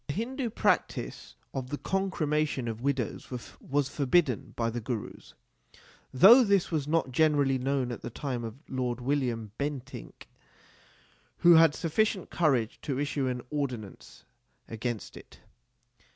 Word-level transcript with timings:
The 0.07 0.13
Hindu 0.15 0.49
practice 0.49 1.35
of 1.53 1.69
the 1.69 1.77
concremation 1.77 2.67
of 2.67 2.81
widows 2.81 3.29
was 3.61 3.87
forbidden 3.89 4.53
by 4.55 4.71
the 4.71 4.81
Gurus; 4.81 5.35
though 6.11 6.43
this 6.43 6.71
was 6.71 6.87
not 6.87 7.11
generally 7.11 7.59
known 7.59 7.91
at 7.91 8.01
the 8.01 8.09
time 8.09 8.43
of 8.43 8.55
Lord 8.67 8.99
William 8.99 9.51
Bentinck, 9.59 10.27
who 11.37 11.53
had 11.53 11.75
sufficient 11.75 12.31
courage 12.31 12.81
to 12.81 12.97
issue 12.99 13.27
an 13.27 13.43
ordinance 13.51 14.25
against 14.67 15.15
it. 15.15 15.39